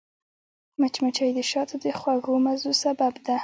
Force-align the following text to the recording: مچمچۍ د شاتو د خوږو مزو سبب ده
مچمچۍ 0.81 1.29
د 1.37 1.39
شاتو 1.51 1.75
د 1.83 1.85
خوږو 1.99 2.33
مزو 2.45 2.71
سبب 2.83 3.13
ده 3.25 3.35